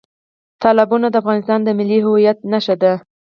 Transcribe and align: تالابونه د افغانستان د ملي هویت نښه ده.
تالابونه 0.61 1.07
د 1.09 1.15
افغانستان 1.21 1.59
د 1.63 1.69
ملي 1.79 1.99
هویت 2.05 2.37
نښه 2.51 2.75
ده. 2.81 2.93